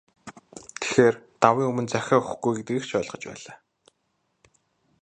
Тэгэхээр, 0.79 1.15
давын 1.41 1.69
өмнө 1.71 1.89
захиа 1.93 2.17
өгөхгүй 2.19 2.53
гэдгийг 2.55 2.83
ч 2.87 2.91
ойлгож 2.97 3.23
байлаа. 3.29 3.57